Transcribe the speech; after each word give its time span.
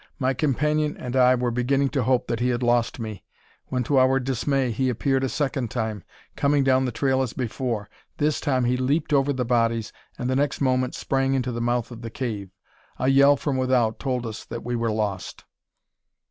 My 0.17 0.33
companion 0.33 0.97
and 0.97 1.15
I 1.15 1.35
were 1.35 1.51
beginning 1.51 1.89
to 1.89 2.01
hope 2.01 2.25
that 2.25 2.39
he 2.39 2.49
had 2.49 2.63
lost 2.63 2.99
me, 2.99 3.23
when, 3.67 3.83
to 3.83 3.99
our 3.99 4.19
dismay, 4.19 4.71
he 4.71 4.89
appeared 4.89 5.23
a 5.23 5.29
second 5.29 5.69
time, 5.69 6.03
coming 6.35 6.63
down 6.63 6.85
the 6.85 6.91
trail 6.91 7.21
as 7.21 7.33
before. 7.33 7.87
This 8.17 8.41
time 8.41 8.63
he 8.63 8.77
leaped 8.77 9.13
over 9.13 9.31
the 9.31 9.45
bodies, 9.45 9.93
and 10.17 10.27
the 10.27 10.35
next 10.35 10.59
moment 10.59 10.95
sprang 10.95 11.35
into 11.35 11.51
the 11.51 11.61
mouth 11.61 11.91
of 11.91 12.01
the 12.01 12.09
cave. 12.09 12.49
A 12.97 13.09
yell 13.09 13.37
from 13.37 13.57
without 13.57 13.99
told 13.99 14.25
us 14.25 14.43
that 14.45 14.63
we 14.63 14.75
were 14.75 14.91
lost. 14.91 15.43